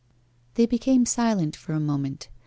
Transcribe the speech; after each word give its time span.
They 0.55 0.65
became 0.65 1.05
silent 1.05 1.55
for 1.55 1.73
a 1.73 1.79
moment. 1.79 2.27